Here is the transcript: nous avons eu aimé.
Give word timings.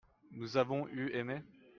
nous 0.31 0.57
avons 0.57 0.87
eu 0.89 1.13
aimé. 1.15 1.43